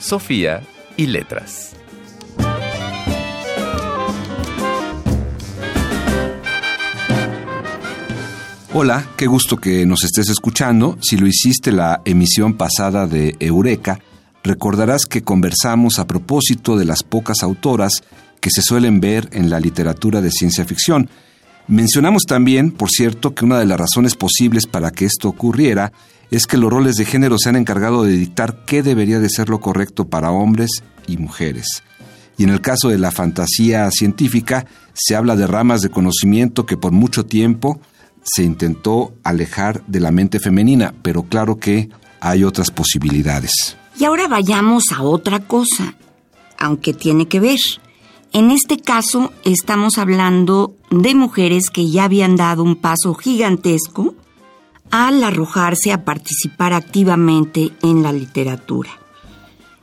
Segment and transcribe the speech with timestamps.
[0.00, 0.62] Sofía
[0.96, 1.76] y letras.
[8.72, 10.96] Hola, qué gusto que nos estés escuchando.
[11.02, 14.00] Si lo hiciste la emisión pasada de Eureka,
[14.42, 18.02] recordarás que conversamos a propósito de las pocas autoras
[18.40, 21.10] que se suelen ver en la literatura de ciencia ficción.
[21.68, 25.92] Mencionamos también, por cierto, que una de las razones posibles para que esto ocurriera
[26.30, 29.48] es que los roles de género se han encargado de dictar qué debería de ser
[29.48, 31.82] lo correcto para hombres y mujeres.
[32.36, 36.76] Y en el caso de la fantasía científica, se habla de ramas de conocimiento que
[36.76, 37.80] por mucho tiempo
[38.22, 41.90] se intentó alejar de la mente femenina, pero claro que
[42.20, 43.76] hay otras posibilidades.
[43.98, 45.94] Y ahora vayamos a otra cosa,
[46.58, 47.58] aunque tiene que ver.
[48.32, 54.14] En este caso estamos hablando de mujeres que ya habían dado un paso gigantesco
[54.90, 58.90] al arrojarse a participar activamente en la literatura.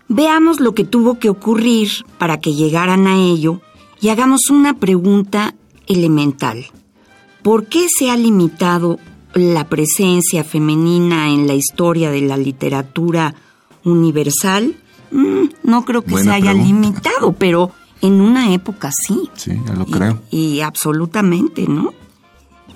[0.09, 3.61] Veamos lo que tuvo que ocurrir para que llegaran a ello
[3.99, 5.55] y hagamos una pregunta
[5.87, 6.67] elemental.
[7.41, 8.99] ¿Por qué se ha limitado
[9.33, 13.35] la presencia femenina en la historia de la literatura
[13.83, 14.75] universal?
[15.11, 19.29] Mm, no creo que se haya limitado, pero en una época sí.
[19.35, 20.21] Sí, ya lo creo.
[20.31, 21.93] Y absolutamente, ¿no?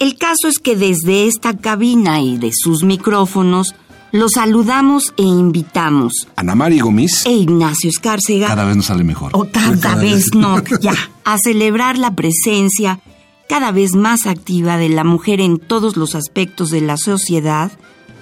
[0.01, 3.75] El caso es que desde esta cabina y de sus micrófonos
[4.11, 6.27] los saludamos e invitamos.
[6.35, 7.23] Ana María Gómez.
[7.27, 8.47] E Ignacio Escárcega.
[8.47, 9.29] Cada vez nos sale mejor.
[9.35, 10.95] O cada, vez no, ya.
[11.23, 12.99] A celebrar la presencia
[13.47, 17.71] cada vez más activa de la mujer en todos los aspectos de la sociedad,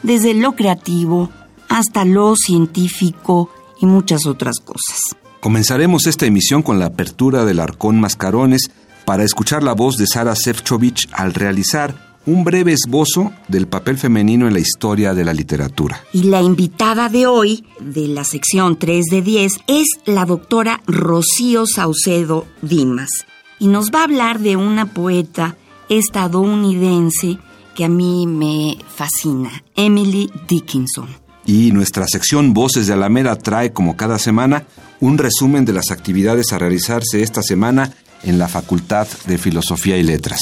[0.04, 1.30] desde lo creativo
[1.70, 3.50] hasta lo científico
[3.80, 5.16] y muchas otras cosas.
[5.40, 8.70] Comenzaremos esta emisión con la apertura del Arcón Mascarones
[9.10, 14.48] para escuchar la voz de Sara Sefcovic al realizar un breve esbozo del papel femenino
[14.48, 16.04] en la historia de la literatura.
[16.14, 21.66] Y la invitada de hoy, de la sección 3 de 10, es la doctora Rocío
[21.66, 23.10] Saucedo Dimas
[23.58, 25.56] y nos va a hablar de una poeta
[25.90, 27.40] estadounidense
[27.74, 31.08] que a mí me fascina, Emily Dickinson.
[31.48, 34.68] Y nuestra sección Voces de Alameda trae, como cada semana,
[35.00, 37.92] un resumen de las actividades a realizarse esta semana
[38.24, 40.40] en la Facultad de Filosofía y Letras.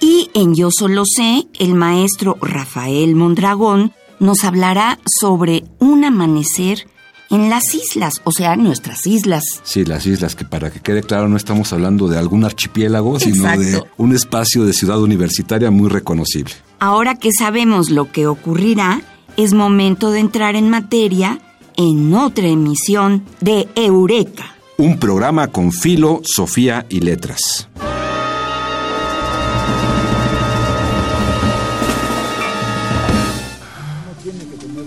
[0.00, 6.86] Y en Yo Solo Sé, el maestro Rafael Mondragón nos hablará sobre un amanecer
[7.30, 9.44] en las islas, o sea, nuestras islas.
[9.62, 13.44] Sí, las islas, que para que quede claro no estamos hablando de algún archipiélago, sino
[13.58, 16.54] de un espacio de ciudad universitaria muy reconocible.
[16.78, 19.02] Ahora que sabemos lo que ocurrirá,
[19.36, 21.40] es momento de entrar en materia
[21.76, 24.57] en otra emisión de Eureka.
[24.80, 27.68] Un programa con filo, Sofía y letras.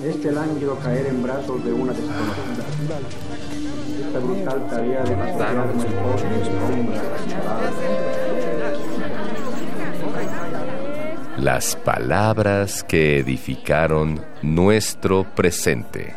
[0.06, 2.66] Este lánguido caer en brazos de una desconocida.
[4.08, 7.02] Esta brutal tarea de el bosque sombra
[11.38, 16.16] Las palabras que edificaron nuestro presente.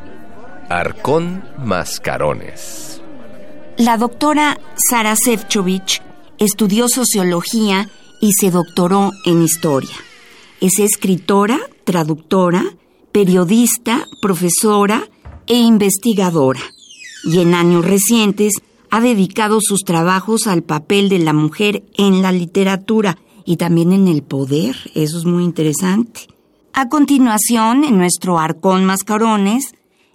[0.68, 2.93] Arcón Mascarones.
[3.78, 6.00] La doctora Sara Sefcovic
[6.38, 7.90] estudió sociología
[8.20, 9.96] y se doctoró en historia.
[10.60, 12.62] Es escritora, traductora,
[13.10, 15.08] periodista, profesora
[15.48, 16.60] e investigadora.
[17.24, 18.52] Y en años recientes
[18.90, 24.06] ha dedicado sus trabajos al papel de la mujer en la literatura y también en
[24.06, 24.76] el poder.
[24.94, 26.28] Eso es muy interesante.
[26.74, 29.74] A continuación, en nuestro Arcón Mascarones,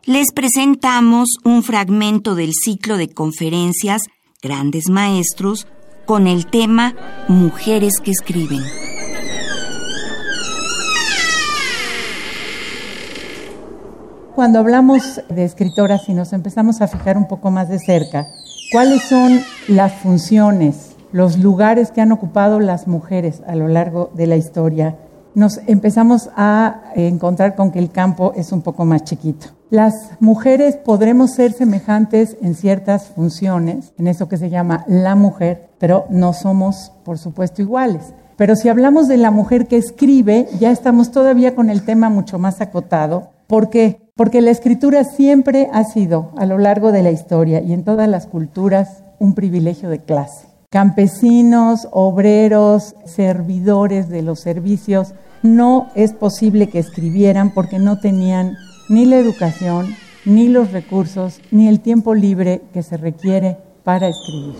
[0.09, 4.01] les presentamos un fragmento del ciclo de conferencias
[4.41, 5.67] Grandes Maestros
[6.07, 6.95] con el tema
[7.27, 8.63] Mujeres que escriben.
[14.33, 18.29] Cuando hablamos de escritoras y nos empezamos a fijar un poco más de cerca,
[18.71, 24.25] ¿cuáles son las funciones, los lugares que han ocupado las mujeres a lo largo de
[24.25, 24.97] la historia?
[25.35, 29.47] Nos empezamos a encontrar con que el campo es un poco más chiquito.
[29.69, 35.69] Las mujeres podremos ser semejantes en ciertas funciones, en eso que se llama la mujer,
[35.77, 38.13] pero no somos, por supuesto, iguales.
[38.35, 42.39] Pero si hablamos de la mujer que escribe, ya estamos todavía con el tema mucho
[42.39, 43.29] más acotado.
[43.45, 44.09] ¿Por qué?
[44.15, 48.09] Porque la escritura siempre ha sido, a lo largo de la historia y en todas
[48.09, 50.48] las culturas, un privilegio de clase.
[50.71, 58.55] Campesinos, obreros, servidores de los servicios, no es posible que escribieran porque no tenían
[58.87, 59.87] ni la educación,
[60.25, 64.57] ni los recursos, ni el tiempo libre que se requiere para escribir.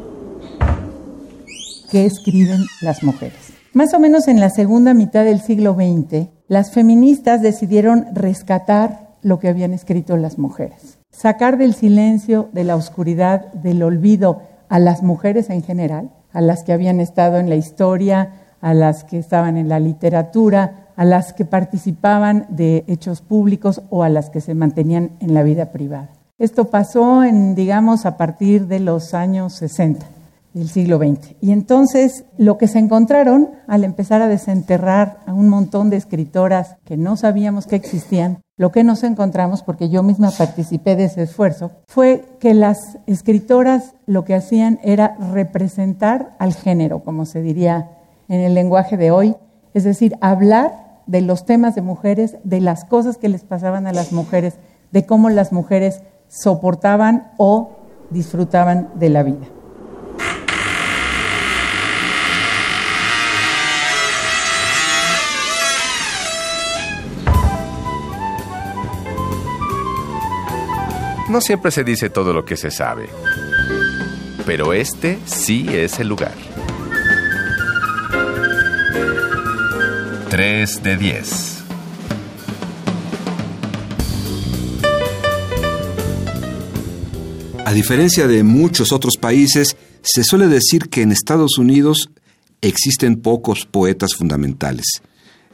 [1.92, 3.54] ¿Qué escriben las mujeres?
[3.74, 9.38] Más o menos en la segunda mitad del siglo XX, las feministas decidieron rescatar lo
[9.38, 10.98] que habían escrito las mujeres.
[11.12, 16.64] Sacar del silencio, de la oscuridad, del olvido a las mujeres en general, a las
[16.64, 21.34] que habían estado en la historia, a las que estaban en la literatura, a las
[21.34, 26.10] que participaban de hechos públicos o a las que se mantenían en la vida privada.
[26.38, 30.06] Esto pasó en, digamos, a partir de los años 60
[30.54, 31.36] del siglo XX.
[31.42, 36.78] Y entonces lo que se encontraron al empezar a desenterrar a un montón de escritoras
[36.86, 41.24] que no sabíamos que existían, lo que nos encontramos, porque yo misma participé de ese
[41.24, 47.92] esfuerzo, fue que las escritoras lo que hacían era representar al género, como se diría
[48.28, 49.36] en el lenguaje de hoy,
[49.74, 53.94] es decir, hablar de los temas de mujeres, de las cosas que les pasaban a
[53.94, 54.56] las mujeres,
[54.92, 57.78] de cómo las mujeres soportaban o
[58.10, 59.59] disfrutaban de la vida.
[71.30, 73.08] No siempre se dice todo lo que se sabe,
[74.48, 76.34] pero este sí es el lugar.
[80.32, 81.64] 3 de 10.
[87.64, 92.10] A diferencia de muchos otros países, se suele decir que en Estados Unidos
[92.62, 95.04] existen pocos poetas fundamentales.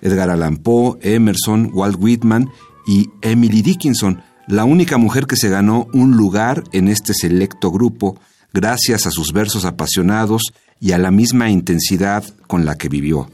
[0.02, 2.48] Edgar Allan Poe, Emerson, Walt Whitman
[2.88, 8.20] y Emily Dickinson la única mujer que se ganó un lugar en este selecto grupo
[8.54, 13.30] gracias a sus versos apasionados y a la misma intensidad con la que vivió.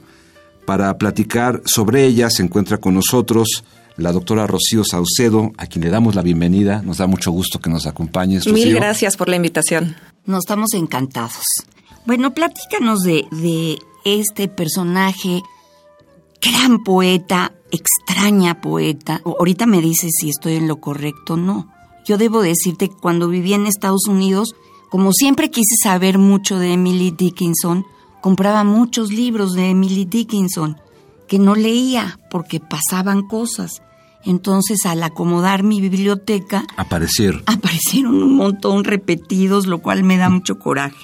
[0.66, 3.64] Para platicar sobre ella se encuentra con nosotros
[3.98, 6.82] la doctora Rocío Saucedo, a quien le damos la bienvenida.
[6.82, 8.48] Nos da mucho gusto que nos acompañes.
[8.48, 9.96] Mil gracias por la invitación.
[10.26, 11.46] Nos estamos encantados.
[12.06, 15.42] Bueno, platícanos de, de este personaje,
[16.42, 19.22] gran poeta, extraña poeta.
[19.26, 21.68] Ahorita me dices si estoy en lo correcto o no.
[22.06, 24.56] Yo debo decirte que cuando viví en Estados Unidos,
[24.90, 27.86] como siempre quise saber mucho de Emily Dickinson,
[28.22, 30.78] compraba muchos libros de Emily Dickinson
[31.28, 33.82] que no leía porque pasaban cosas.
[34.24, 37.42] Entonces, al acomodar mi biblioteca, aparecieron.
[37.46, 40.98] Aparecieron un montón repetidos, lo cual me da mucho coraje.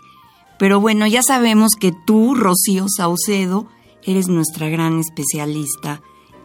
[0.60, 3.68] Pero bueno, ya sabemos que tú, Rocío Saucedo,
[4.04, 6.02] eres nuestra gran especialista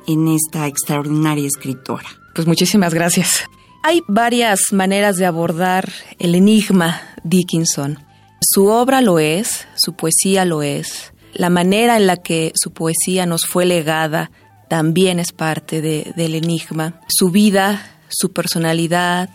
[0.07, 2.09] en esta extraordinaria escritora.
[2.35, 3.45] Pues muchísimas gracias.
[3.83, 7.99] Hay varias maneras de abordar el enigma Dickinson.
[8.41, 13.27] Su obra lo es, su poesía lo es, la manera en la que su poesía
[13.27, 14.31] nos fue legada
[14.69, 17.01] también es parte del enigma.
[17.09, 19.29] Su vida, su personalidad,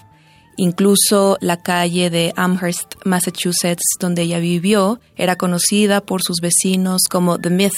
[0.58, 7.38] incluso la calle de Amherst, Massachusetts, donde ella vivió, era conocida por sus vecinos como
[7.38, 7.74] The Myth,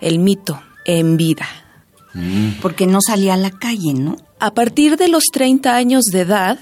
[0.00, 1.46] el mito, en vida.
[2.14, 2.60] Mm.
[2.60, 4.16] Porque no salía a la calle, ¿no?
[4.38, 6.58] A partir de los 30 años de edad,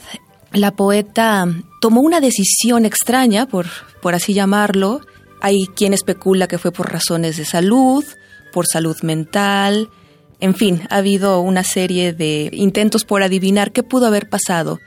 [0.52, 1.46] la poeta
[1.80, 3.66] tomó una decisión extraña, por,
[4.02, 5.00] por así llamarlo.
[5.40, 8.04] Hay quien especula que fue por razones de salud,
[8.52, 9.88] por salud mental.
[10.40, 14.80] En fin, ha habido una serie de intentos por adivinar qué pudo haber pasado.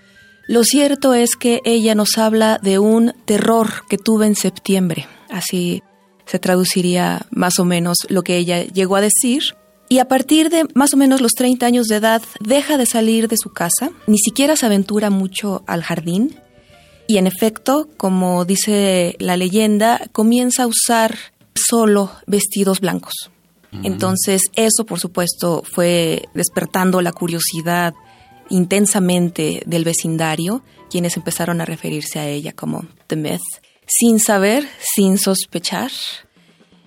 [0.47, 5.07] Lo cierto es que ella nos habla de un terror que tuvo en septiembre.
[5.29, 5.81] Así
[6.25, 9.55] se traduciría más o menos lo que ella llegó a decir.
[9.93, 13.27] Y a partir de más o menos los 30 años de edad deja de salir
[13.27, 16.35] de su casa, ni siquiera se aventura mucho al jardín.
[17.05, 21.15] Y en efecto, como dice la leyenda, comienza a usar
[21.53, 23.29] solo vestidos blancos.
[23.83, 27.93] Entonces eso, por supuesto, fue despertando la curiosidad
[28.49, 33.41] intensamente del vecindario, quienes empezaron a referirse a ella como The Myth,
[33.85, 35.91] sin saber, sin sospechar,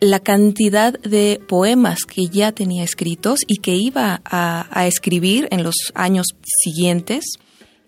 [0.00, 5.74] la cantidad de poemas que ya tenía escritos y que iba a, escribir en los
[5.94, 7.24] años siguientes,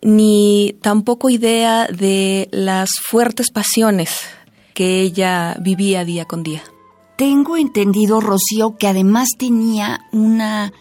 [0.02, 4.20] ni tampoco idea de las fuertes pasiones
[4.74, 6.62] que ella vivía día con día.
[7.16, 10.72] Tengo entendido, Rocío, que además tenía una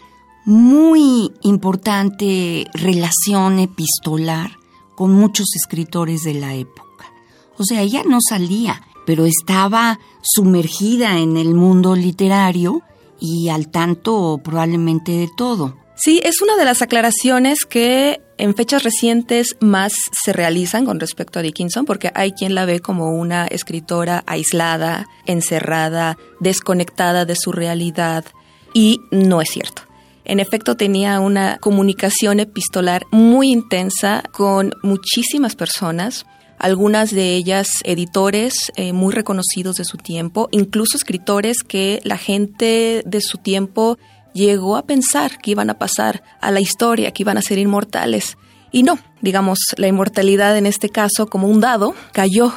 [0.44, 4.52] muy importante relación epistolar
[4.94, 7.12] con muchos escritores de la época.
[7.58, 12.82] O sea, ella no salía, pero estaba sumergida en el mundo literario
[13.18, 15.78] y al tanto probablemente de todo.
[15.94, 21.38] Sí, es una de las aclaraciones que en fechas recientes más se realizan con respecto
[21.38, 27.50] a Dickinson, porque hay quien la ve como una escritora aislada, encerrada, desconectada de su
[27.50, 28.26] realidad,
[28.74, 29.84] y no es cierto.
[30.26, 36.26] En efecto, tenía una comunicación epistolar muy intensa con muchísimas personas,
[36.58, 43.02] algunas de ellas editores eh, muy reconocidos de su tiempo, incluso escritores que la gente
[43.06, 43.98] de su tiempo
[44.34, 48.36] llegó a pensar que iban a pasar a la historia, que iban a ser inmortales.
[48.70, 52.52] Y no, digamos, la inmortalidad en este caso, como un dado, cayó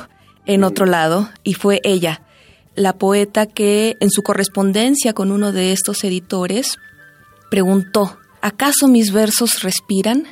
[0.45, 2.23] en otro lado y fue ella,
[2.75, 6.77] la poeta que en su correspondencia con uno de estos editores
[7.49, 10.25] preguntó, ¿acaso mis versos respiran?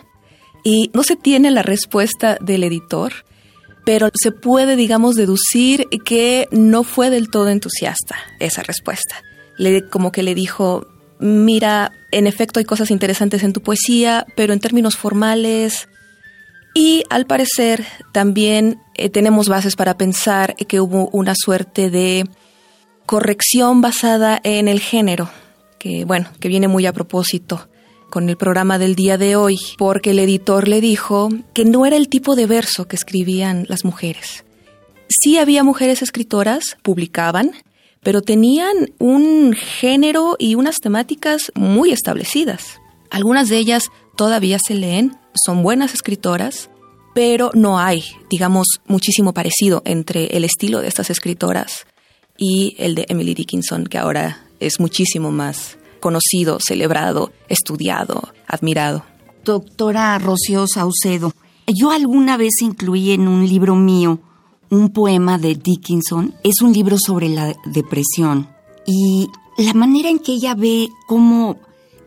[0.63, 3.25] Y no se tiene la respuesta del editor,
[3.89, 9.15] pero se puede, digamos, deducir que no fue del todo entusiasta esa respuesta.
[9.57, 10.85] Le, como que le dijo,
[11.19, 15.89] mira, en efecto hay cosas interesantes en tu poesía, pero en términos formales...
[16.75, 22.29] Y al parecer también eh, tenemos bases para pensar que hubo una suerte de
[23.07, 25.31] corrección basada en el género,
[25.79, 27.67] que bueno, que viene muy a propósito
[28.09, 31.95] con el programa del día de hoy, porque el editor le dijo que no era
[31.95, 34.43] el tipo de verso que escribían las mujeres.
[35.07, 37.51] Sí había mujeres escritoras, publicaban,
[38.01, 42.79] pero tenían un género y unas temáticas muy establecidas.
[43.09, 46.69] Algunas de ellas todavía se leen, son buenas escritoras,
[47.13, 51.85] pero no hay, digamos, muchísimo parecido entre el estilo de estas escritoras
[52.37, 59.03] y el de Emily Dickinson, que ahora es muchísimo más conocido, celebrado, estudiado, admirado.
[59.45, 61.33] Doctora Rocío Saucedo,
[61.67, 64.19] yo alguna vez incluí en un libro mío
[64.69, 66.35] un poema de Dickinson.
[66.43, 68.47] Es un libro sobre la depresión
[68.85, 69.27] y
[69.57, 71.57] la manera en que ella ve cómo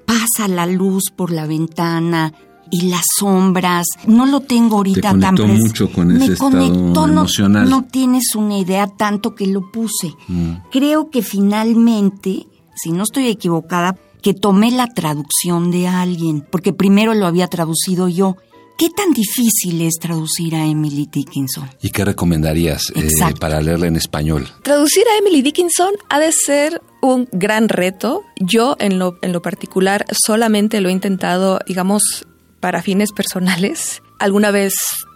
[0.06, 2.32] pasa la luz por la ventana
[2.70, 3.86] y las sombras.
[4.06, 7.68] No lo tengo ahorita Te tan mucho con ese Me estado conectó, no- emocional.
[7.68, 10.14] No, tienes una idea tanto que lo puse.
[10.28, 10.52] Mm.
[10.70, 17.14] Creo que finalmente, si no estoy equivocada, que tomé la traducción de alguien, porque primero
[17.14, 18.36] lo había traducido yo.
[18.78, 21.68] ¿Qué tan difícil es traducir a Emily Dickinson?
[21.82, 24.48] ¿Y qué recomendarías eh, para leerla en español?
[24.62, 28.22] Traducir a Emily Dickinson ha de ser un gran reto.
[28.40, 32.26] Yo, en lo, en lo particular, solamente lo he intentado, digamos,
[32.60, 34.02] para fines personales.
[34.18, 34.74] Alguna vez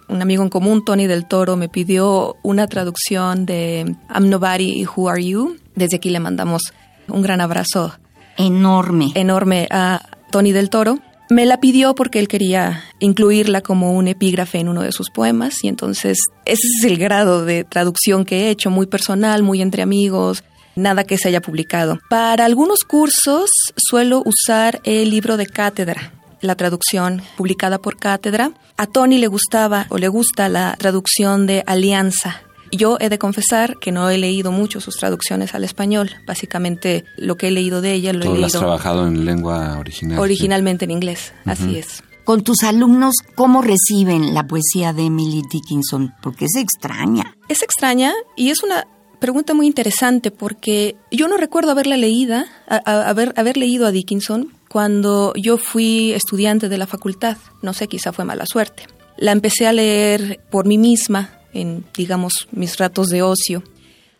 [0.08, 5.08] un amigo en común, Tony del Toro, me pidió una traducción de I'm Nobody, Who
[5.08, 5.56] Are You.
[5.74, 6.72] Desde aquí le mandamos
[7.08, 7.94] un gran abrazo
[8.36, 9.12] Enorme.
[9.14, 10.98] enorme a Tony del Toro.
[11.28, 15.64] Me la pidió porque él quería incluirla como un epígrafe en uno de sus poemas
[15.64, 19.82] y entonces ese es el grado de traducción que he hecho, muy personal, muy entre
[19.82, 20.44] amigos,
[20.76, 21.98] nada que se haya publicado.
[22.08, 28.52] Para algunos cursos suelo usar el libro de cátedra, la traducción publicada por cátedra.
[28.76, 32.42] A Tony le gustaba o le gusta la traducción de Alianza.
[32.72, 36.10] Yo he de confesar que no he leído mucho sus traducciones al español.
[36.26, 39.78] Básicamente lo que he leído de ella lo he lo has leído trabajado en lengua
[39.78, 40.18] original.
[40.18, 41.32] originalmente en inglés.
[41.44, 42.02] Así es.
[42.24, 46.12] Con tus alumnos, ¿cómo reciben la poesía de Emily Dickinson?
[46.22, 47.36] Porque es extraña.
[47.48, 48.86] Es extraña y es una
[49.20, 53.92] pregunta muy interesante porque yo no recuerdo haberla leída, a- a- haber, haber leído a
[53.92, 57.36] Dickinson cuando yo fui estudiante de la facultad.
[57.62, 58.82] No sé, quizá fue mala suerte.
[59.16, 63.62] La empecé a leer por mí misma en, digamos, mis ratos de ocio.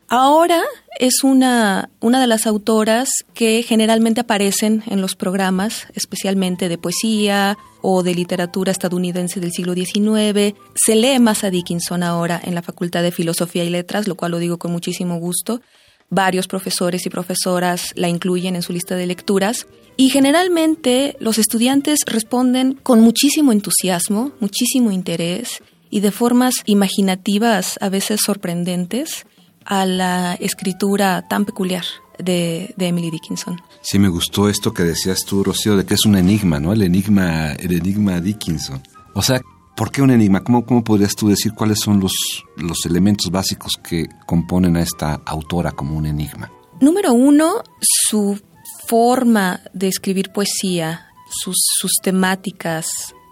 [0.09, 0.63] Ahora
[1.01, 7.59] es una, una de las autoras que generalmente aparecen en los programas, especialmente de poesía
[7.83, 10.55] o de literatura estadounidense del siglo XIX.
[10.77, 14.33] Se lee más a Dickinson ahora en la Facultad de Filosofía y Letras, lo cual
[14.33, 15.61] lo digo con muchísimo gusto.
[16.09, 19.67] Varios profesores y profesoras la incluyen en su lista de lecturas
[19.97, 27.89] y generalmente los estudiantes responden con muchísimo entusiasmo, muchísimo interés y de formas imaginativas, a
[27.89, 29.27] veces sorprendentes,
[29.65, 31.85] a la escritura tan peculiar
[32.19, 33.61] de, de Emily Dickinson.
[33.83, 36.73] Sí, me gustó esto que decías tú, Rocío, de que es un enigma, ¿no?
[36.73, 38.83] El enigma, el enigma Dickinson.
[39.15, 39.41] O sea,
[39.77, 40.43] ¿por qué un enigma?
[40.43, 42.13] ¿Cómo, cómo podrías tú decir cuáles son los,
[42.57, 46.51] los elementos básicos que componen a esta autora como un enigma?
[46.81, 48.41] Número uno, su
[48.87, 52.87] forma de escribir poesía, sus, sus temáticas.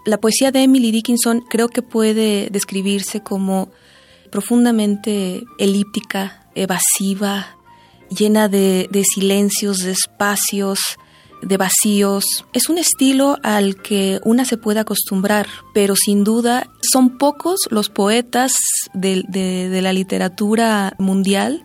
[0.05, 3.69] La poesía de Emily Dickinson creo que puede describirse como
[4.29, 7.57] profundamente elíptica, evasiva,
[8.09, 10.79] llena de, silencios, de espacios,
[11.41, 12.23] de vacíos.
[12.53, 17.89] Es un estilo al que una se puede acostumbrar, pero sin duda son pocos los
[17.89, 18.53] poetas
[18.93, 21.63] de la literatura mundial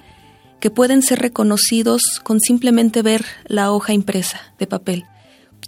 [0.60, 5.04] que pueden ser reconocidos con simplemente ver la hoja impresa de papel.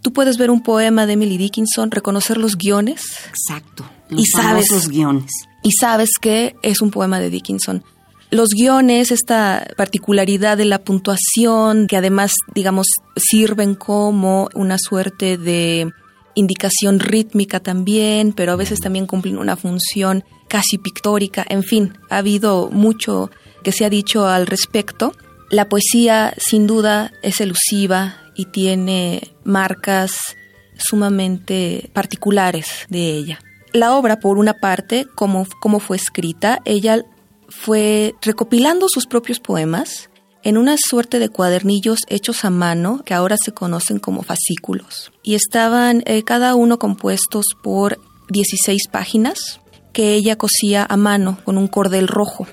[0.02, 3.02] Tú puedes ver un poema de Emily Dickinson, reconocer los guiones.
[3.28, 3.88] Exacto.
[4.10, 5.30] y sabes los guiones.
[5.62, 7.84] Y sabes que es un poema de Dickinson.
[8.30, 15.92] Los guiones, esta particularidad de la puntuación, que además, digamos, sirven como una suerte de
[16.34, 21.44] indicación rítmica también, pero a veces también cumplen una función casi pictórica.
[21.48, 23.30] En fin, ha habido mucho
[23.62, 25.12] que se ha dicho al respecto.
[25.50, 30.36] La poesía, sin duda, es elusiva y tiene marcas
[30.76, 33.38] sumamente particulares de ella.
[33.72, 37.02] La obra, por una parte, como, como fue escrita, ella
[37.48, 40.10] fue recopilando sus propios poemas
[40.42, 45.12] en una suerte de cuadernillos hechos a mano que ahora se conocen como fascículos.
[45.22, 49.60] Y estaban eh, cada uno compuestos por 16 páginas
[49.92, 52.46] que ella cosía a mano con un cordel rojo.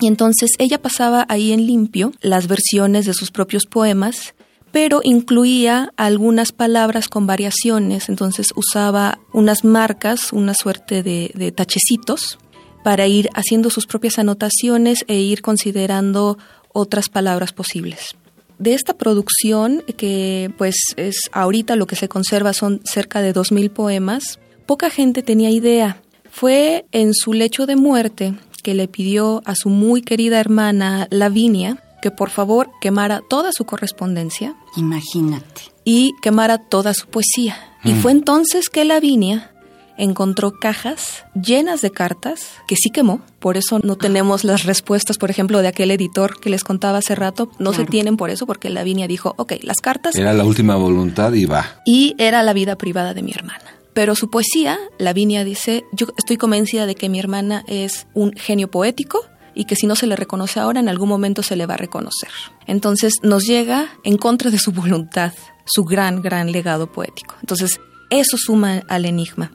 [0.00, 4.34] Y entonces ella pasaba ahí en limpio las versiones de sus propios poemas,
[4.72, 12.38] pero incluía algunas palabras con variaciones, entonces usaba unas marcas, una suerte de, tachecitos,
[12.84, 16.38] para ir haciendo sus propias anotaciones e ir considerando
[16.72, 18.14] otras palabras posibles.
[18.58, 23.70] De esta producción, que pues es ahorita lo que se conserva son cerca de 2.000
[23.70, 26.02] poemas, poca gente tenía idea.
[26.30, 31.82] Fue en su lecho de muerte que le pidió a su muy querida hermana Lavinia
[32.02, 34.54] que por favor quemara toda su correspondencia.
[34.76, 35.62] Imagínate.
[35.84, 37.56] Y quemara toda su poesía.
[37.84, 38.00] Y mm.
[38.00, 39.52] fue entonces que Lavinia
[39.98, 43.20] encontró cajas llenas de cartas que sí quemó.
[43.40, 47.14] Por eso no tenemos las respuestas, por ejemplo, de aquel editor que les contaba hace
[47.14, 47.50] rato.
[47.58, 50.14] No se tienen por eso, porque Lavinia dijo, ok, las cartas...
[50.14, 51.82] Era la última voluntad y va.
[51.84, 53.64] Y era la vida privada de mi hermana.
[53.92, 58.70] Pero su poesía, Lavinia dice, yo estoy convencida de que mi hermana es un genio
[58.70, 59.26] poético
[59.58, 61.78] y que si no se le reconoce ahora, en algún momento se le va a
[61.78, 62.30] reconocer.
[62.68, 65.32] Entonces nos llega en contra de su voluntad,
[65.64, 67.34] su gran, gran legado poético.
[67.40, 69.50] Entonces, eso suma al enigma.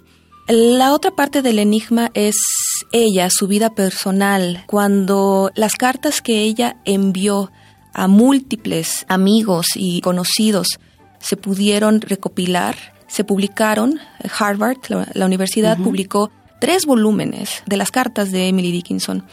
[0.50, 2.36] La otra parte del enigma es
[2.91, 7.49] ella, su vida personal, cuando las cartas que ella envió
[7.93, 10.80] a múltiples amigos y conocidos
[11.19, 12.75] se pudieron recopilar,
[13.08, 13.99] se publicaron,
[14.38, 14.80] Harvard,
[15.13, 19.23] la, universidad, publicó tres volúmenes de las cartas de Emily Dickinson.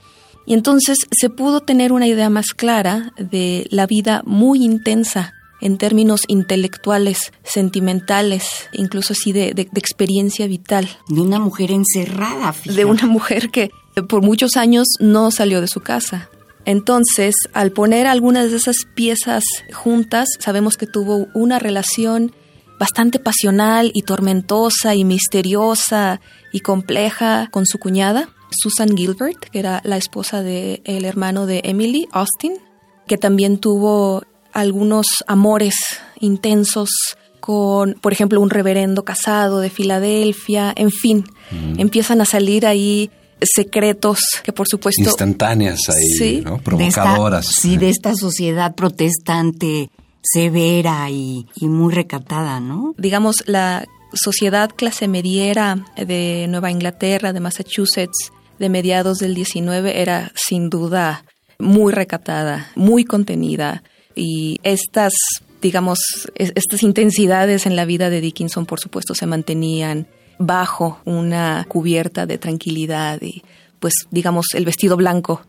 [0.46, 5.76] Y entonces se pudo tener una idea más clara de la vida muy intensa en
[5.78, 10.88] términos intelectuales, sentimentales, incluso así de, experiencia vital.
[11.08, 13.70] De una mujer encerrada, De una mujer que
[14.08, 16.30] por muchos años no salió de su casa.
[16.64, 22.32] Entonces, al poner algunas de esas piezas juntas, sabemos que tuvo una relación
[22.78, 26.20] bastante pasional y tormentosa y misteriosa
[26.52, 31.62] y compleja con su cuñada, Susan Gilbert, que era la esposa del el hermano de
[31.64, 32.54] Emily, Austin,
[33.06, 35.74] que también tuvo algunos amores
[36.18, 36.90] intensos
[37.40, 41.80] con, por ejemplo, un reverendo casado de Filadelfia, en fin, mm.
[41.80, 43.10] empiezan a salir ahí
[43.42, 45.02] secretos que por supuesto...
[45.02, 46.58] Instantáneas ahí, ¿no?
[46.58, 47.46] Provocadoras.
[47.46, 49.90] sí, de esta sociedad protestante
[50.22, 52.94] severa y, y, muy recatada, ¿no?
[52.98, 60.30] Digamos, la sociedad clase mediera de Nueva Inglaterra, de Massachusetts, de mediados del 19, era
[60.36, 61.24] sin duda
[61.58, 63.82] muy recatada, muy contenida,
[64.14, 65.14] y estas,
[65.62, 65.98] digamos,
[66.34, 70.06] estas intensidades en la vida de Dickinson, por supuesto, se mantenían
[70.38, 73.42] bajo una cubierta de tranquilidad y,
[73.78, 75.40] pues, digamos, el vestido blanco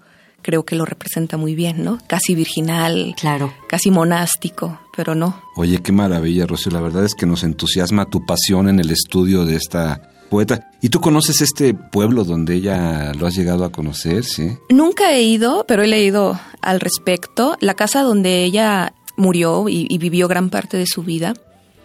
[0.42, 2.00] creo que lo representa muy bien, ¿no?
[2.08, 5.42] Casi virginal, claro, casi monástico, pero no.
[5.58, 6.72] Oye, qué maravilla, Rocío.
[6.72, 10.72] La verdad es que nos entusiasma tu pasión en el estudio de esta poeta.
[10.82, 14.58] ¿Y tú conoces este pueblo donde ella lo has llegado a conocer, sí?
[14.70, 17.58] Nunca he ido, pero he leído al respecto.
[17.60, 21.34] La casa donde ella murió y, y vivió gran parte de su vida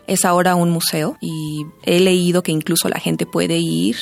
[0.07, 3.97] es ahora un museo y he leído que incluso la gente puede ir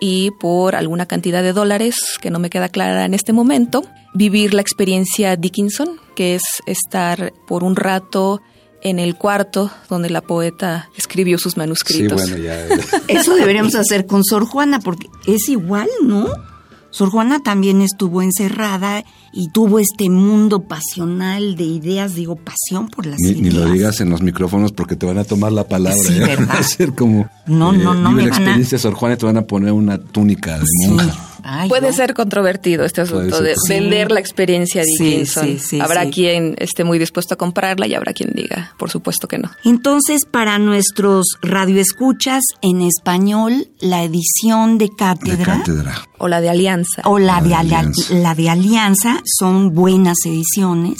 [0.00, 4.52] y por alguna cantidad de dólares que no me queda clara en este momento, vivir
[4.52, 8.42] la experiencia Dickinson, que es estar por un rato
[8.84, 12.22] en el cuarto donde la poeta escribió sus manuscritos.
[12.22, 12.66] Sí, bueno, ya.
[13.08, 16.28] Eso deberíamos hacer con Sor Juana, porque es igual, ¿no?
[16.90, 23.06] Sor Juana también estuvo encerrada y tuvo este mundo pasional de ideas, digo, pasión por
[23.06, 23.40] las ideas.
[23.40, 25.98] Ni lo digas en los micrófonos porque te van a tomar la palabra.
[25.98, 26.20] Sí, ¿eh?
[26.20, 26.48] ¿verdad?
[26.54, 27.28] Va a ser como...
[27.46, 28.10] No, no, no.
[28.10, 31.33] Vive la experiencia Sor Juana y te van a poner una túnica de monja.
[31.68, 35.80] Puede ser controvertido este asunto de vender la experiencia de Dickinson.
[35.80, 39.50] habrá quien esté muy dispuesto a comprarla y habrá quien diga, por supuesto que no.
[39.64, 45.62] Entonces, para nuestros radioescuchas en español, la edición de cátedra,
[46.18, 47.50] o la de Alianza o la, de,
[48.14, 50.98] la de Alianza son buenas ediciones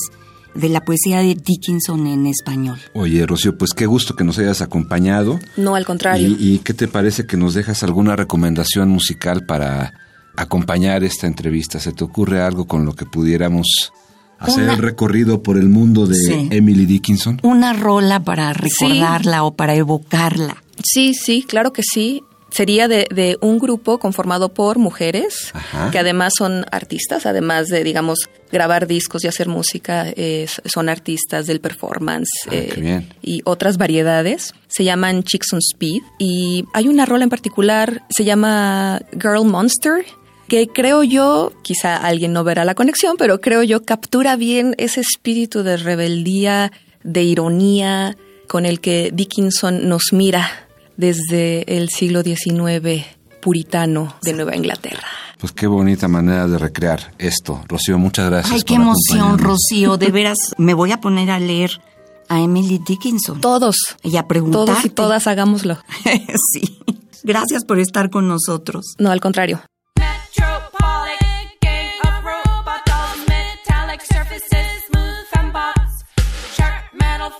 [0.54, 2.78] de la poesía de Dickinson en español.
[2.92, 5.40] Oye, Rocío, pues qué gusto que nos hayas acompañado.
[5.56, 6.28] No, al contrario.
[6.28, 9.94] ¿Y, y qué te parece que nos dejas alguna recomendación musical para
[10.36, 11.78] acompañar esta entrevista?
[11.80, 13.92] ¿Se te ocurre algo con lo que pudiéramos
[14.38, 16.48] hacer Una- el recorrido por el mundo de Sí.
[16.50, 17.38] Emily Dickinson?
[17.42, 20.62] Una rola para recordarla o para evocarla.
[20.82, 22.22] Sí, sí, claro que sí.
[22.50, 25.90] Sería de, de un grupo conformado por mujeres, Ajá.
[25.90, 31.46] que además son artistas, además de, digamos, grabar discos y hacer música, eh, son artistas
[31.48, 33.08] del performance Ah, qué eh, bien.
[33.22, 34.54] y otras variedades.
[34.68, 40.04] Se llaman Chicks on Speed y hay una rola en particular, se llama Girl Monster,
[40.48, 45.00] que creo yo, quizá alguien no verá la conexión, pero creo yo captura bien ese
[45.00, 48.16] espíritu de rebeldía, de ironía
[48.48, 50.50] con el que Dickinson nos mira
[50.96, 53.04] desde el siglo XIX
[53.40, 55.06] puritano de Nueva Inglaterra.
[55.38, 57.62] Pues qué bonita manera de recrear esto.
[57.68, 58.54] Rocío, muchas gracias.
[58.54, 59.38] Ay, qué por emoción.
[59.38, 59.96] Rocío.
[59.98, 61.80] De veras, me voy a poner a leer
[62.28, 63.40] a Emily Dickinson.
[63.40, 64.66] Todos, Y a preguntarte.
[64.72, 65.78] todos y todas hagámoslo.
[66.52, 66.78] sí.
[67.22, 68.94] Gracias por estar con nosotros.
[68.98, 69.60] No, al contrario.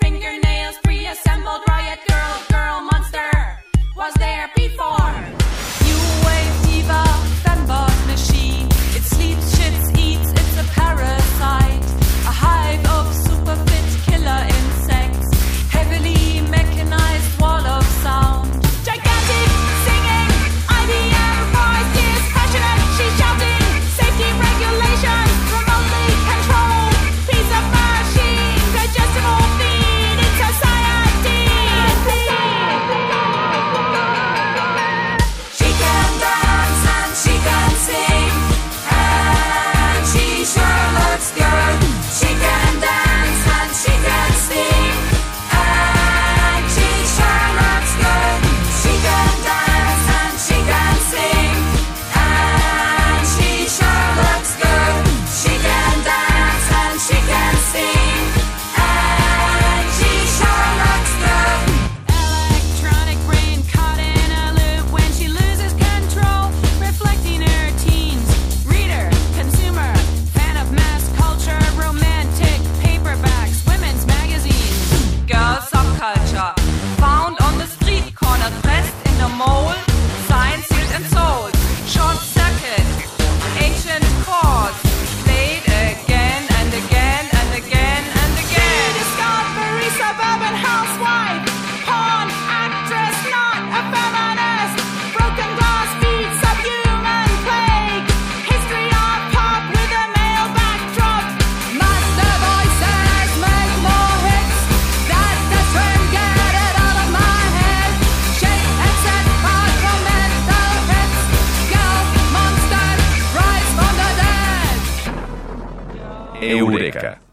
[0.00, 0.23] finger.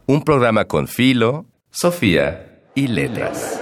[0.05, 3.59] Un programa con filo, Sofía y letras.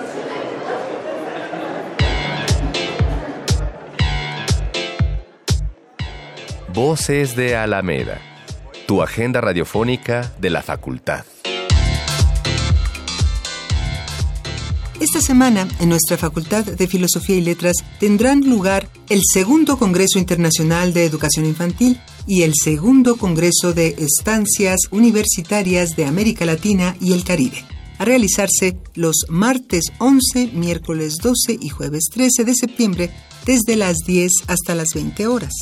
[6.74, 8.20] Voces de Alameda,
[8.88, 11.26] tu agenda radiofónica de la facultad.
[15.00, 20.94] Esta semana, en nuestra Facultad de Filosofía y Letras, tendrán lugar el segundo Congreso Internacional
[20.94, 27.24] de Educación Infantil y el segundo Congreso de Estancias Universitarias de América Latina y el
[27.24, 27.66] Caribe,
[27.98, 33.10] a realizarse los martes 11, miércoles 12 y jueves 13 de septiembre
[33.48, 35.54] desde las 10 hasta las 20 horas,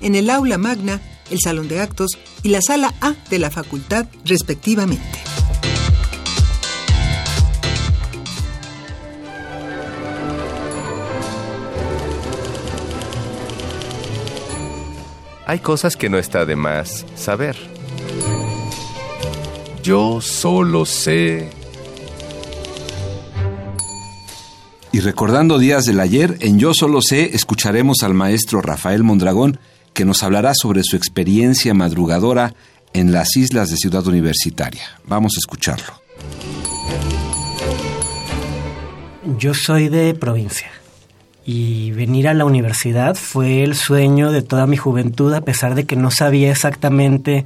[0.00, 4.06] en el aula magna, el salón de actos y la sala A de la facultad
[4.24, 5.33] respectivamente.
[15.46, 17.56] Hay cosas que no está de más saber.
[19.82, 21.50] Yo solo sé.
[24.90, 29.58] Y recordando días del ayer, en Yo Solo Sé escucharemos al maestro Rafael Mondragón,
[29.92, 32.54] que nos hablará sobre su experiencia madrugadora
[32.94, 35.00] en las islas de Ciudad Universitaria.
[35.04, 36.00] Vamos a escucharlo.
[39.38, 40.70] Yo soy de provincia
[41.44, 45.84] y venir a la universidad fue el sueño de toda mi juventud a pesar de
[45.84, 47.44] que no sabía exactamente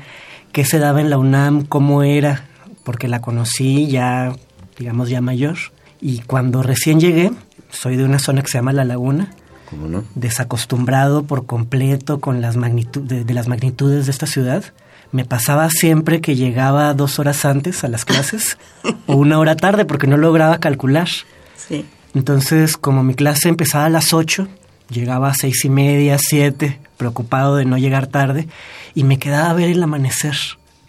[0.52, 2.44] qué se daba en la UNAM, cómo era,
[2.84, 4.32] porque la conocí ya,
[4.78, 5.56] digamos, ya mayor.
[6.00, 7.32] Y cuando recién llegué,
[7.70, 9.32] soy de una zona que se llama La Laguna,
[9.68, 10.04] ¿Cómo no?
[10.14, 14.64] desacostumbrado por completo con las magnitu- de, de las magnitudes de esta ciudad,
[15.12, 18.58] me pasaba siempre que llegaba dos horas antes a las clases
[19.06, 21.08] o una hora tarde porque no lograba calcular.
[21.56, 21.84] Sí.
[22.14, 24.48] Entonces, como mi clase empezaba a las 8,
[24.90, 28.48] llegaba a seis y media, siete, preocupado de no llegar tarde,
[28.94, 30.34] y me quedaba a ver el amanecer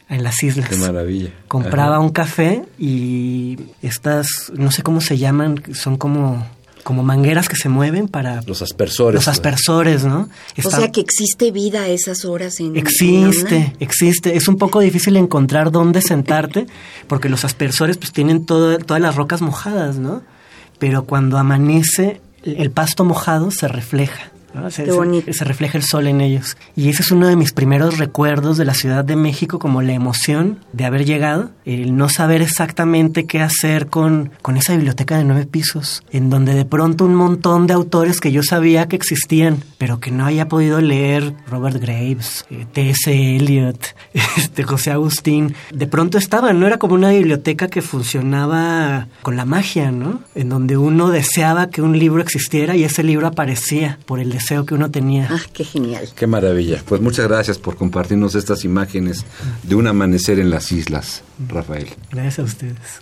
[0.10, 0.70] en las islas.
[0.70, 1.30] Qué maravilla.
[1.48, 2.00] Compraba Ajá.
[2.00, 6.48] un café y estas, no sé cómo se llaman, son como,
[6.84, 8.42] como mangueras que se mueven para...
[8.48, 9.14] Los aspersores.
[9.14, 10.22] Los aspersores, ¿no?
[10.22, 13.74] O Está- sea que existe vida a esas horas en en Existe, UNAM.
[13.80, 14.36] existe.
[14.36, 16.66] Es un poco difícil encontrar dónde sentarte
[17.06, 20.24] porque los aspersores pues tienen todo- todas las rocas mojadas, ¿no?
[20.80, 24.32] Pero cuando amanece, el pasto mojado se refleja.
[24.54, 24.70] ¿No?
[24.72, 25.34] Se, Qué se- bonito.
[25.34, 26.58] se refleja el sol en ellos.
[26.76, 29.94] Y ese es uno de mis primeros recuerdos de la Ciudad de México, como la
[29.94, 35.24] emoción de haber llegado, el no saber exactamente qué hacer con, con esa biblioteca de
[35.24, 39.64] nueve pisos, en donde de pronto un montón de autores que yo sabía que existían,
[39.78, 43.12] pero que no había podido leer, Robert Graves, eh, T.S.
[43.36, 43.96] Eliot,
[44.38, 46.68] este, José Agustín, de pronto estaban, ¿no?
[46.68, 50.22] Era como una biblioteca que funcionaba con la magia, ¿no?
[50.36, 54.66] En donde uno deseaba que un libro existiera y ese libro aparecía por el deseo
[54.66, 55.28] que uno tenía.
[55.32, 56.10] Ah, qué genial.
[56.16, 56.82] Qué maravilla.
[56.88, 59.26] Pues muchas gracias por compartirnos estas imágenes
[59.64, 61.88] de un amanecer en las islas, Rafael.
[62.12, 63.02] Gracias a ustedes.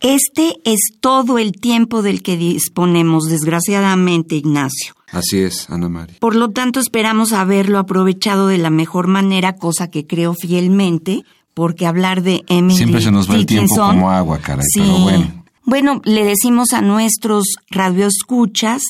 [0.00, 4.94] Este es todo el tiempo del que disponemos, desgraciadamente, Ignacio.
[5.12, 6.16] Así es, Ana María.
[6.18, 11.22] Por lo tanto, esperamos haberlo aprovechado de la mejor manera, cosa que creo fielmente,
[11.54, 14.80] porque hablar de Emily Siempre se nos va el tiempo Dickinson- como agua, caray, Sí.
[14.80, 15.41] pero bueno.
[15.64, 18.82] Bueno, le decimos a nuestros radioescuchas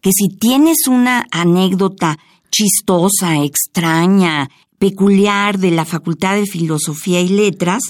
[0.00, 2.18] que si tienes una anécdota
[2.50, 7.82] chistosa, extraña, peculiar de la Facultad de Filosofía y Letras,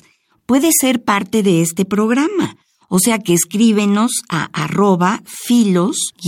[0.46, 2.56] puede ser parte de este programa.
[2.88, 6.26] O sea que escríbenos a arroba filos-unam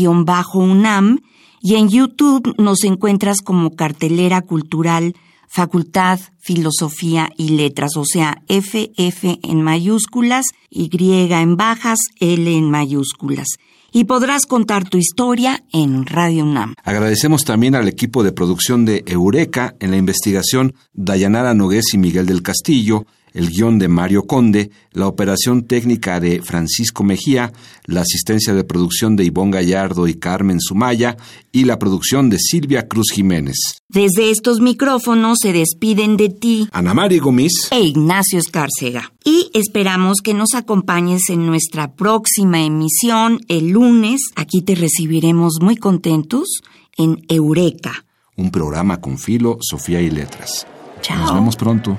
[1.60, 5.14] y en YouTube nos encuentras como cartelera cultural
[5.54, 13.58] Facultad, Filosofía y Letras, o sea, FF en mayúsculas, Y en bajas, L en mayúsculas.
[13.92, 16.74] Y podrás contar tu historia en Radio UNAM.
[16.82, 22.24] Agradecemos también al equipo de producción de Eureka en la investigación Dayanara Nogués y Miguel
[22.24, 27.52] del Castillo, el guion de Mario Conde, la operación técnica de Francisco Mejía,
[27.86, 31.16] la asistencia de producción de Ivonne Gallardo y Carmen Sumaya
[31.50, 33.56] y la producción de Silvia Cruz Jiménez.
[33.88, 37.68] Desde estos micrófonos se despiden de ti Ana María Gomis.
[37.70, 39.12] e Ignacio Escárcega.
[39.24, 44.20] Y esperamos que nos acompañes en nuestra próxima emisión el lunes.
[44.36, 46.62] Aquí te recibiremos muy contentos
[46.96, 48.04] en Eureka.
[48.36, 50.66] Un programa con filo, Sofía y Letras.
[51.02, 51.18] Chao.
[51.18, 51.98] Nos vemos pronto.